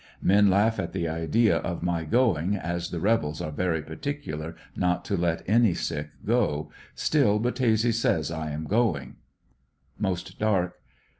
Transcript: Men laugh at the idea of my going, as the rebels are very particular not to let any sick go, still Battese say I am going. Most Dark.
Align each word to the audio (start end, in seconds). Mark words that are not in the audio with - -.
Men 0.19 0.49
laugh 0.49 0.79
at 0.79 0.93
the 0.93 1.07
idea 1.07 1.57
of 1.57 1.83
my 1.83 2.05
going, 2.05 2.55
as 2.55 2.89
the 2.89 2.99
rebels 2.99 3.39
are 3.39 3.51
very 3.51 3.83
particular 3.83 4.55
not 4.75 5.05
to 5.05 5.15
let 5.15 5.47
any 5.47 5.75
sick 5.75 6.09
go, 6.25 6.71
still 6.95 7.39
Battese 7.39 7.93
say 7.93 8.33
I 8.35 8.49
am 8.49 8.63
going. 8.65 9.17
Most 9.99 10.39
Dark. 10.39 10.73